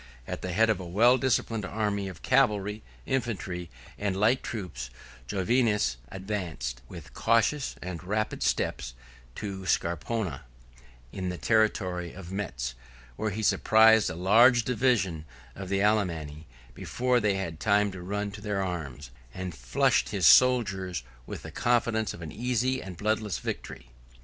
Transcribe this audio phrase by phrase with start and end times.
[0.25, 3.69] At the head of a well disciplined army of cavalry, infantry,
[3.99, 4.89] and light troops,
[5.27, 8.95] Jovinus advanced, with cautious and rapid steps,
[9.35, 9.85] to Scarponna,
[11.13, 12.73] 90 9011 in the territory of Metz,
[13.15, 15.23] where he surprised a large division
[15.55, 20.25] of the Alemanni, before they had time to run to their arms; and flushed his
[20.25, 23.91] soldiers with the confidence of an easy and bloodless victory.